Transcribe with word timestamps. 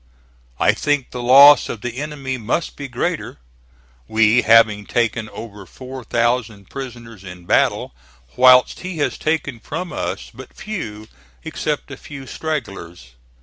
I 0.59 0.73
think 0.73 1.11
the 1.11 1.21
loss 1.21 1.69
of 1.69 1.81
the 1.81 1.97
enemy 1.97 2.35
must 2.39 2.75
be 2.75 2.87
greater 2.87 3.37
we 4.07 4.41
having 4.41 4.87
taken 4.87 5.29
over 5.29 5.67
four 5.67 6.03
thousand 6.03 6.71
prisoners 6.71 7.23
in 7.23 7.45
battle, 7.45 7.93
whilst 8.35 8.79
he 8.79 8.97
has 8.97 9.19
taken 9.19 9.59
from 9.59 9.93
us 9.93 10.31
but 10.33 10.55
few 10.57 11.07
except 11.43 11.91
a 11.91 11.97
few 11.97 12.25
stragglers. 12.25 13.11